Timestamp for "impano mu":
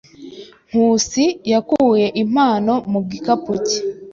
2.23-2.99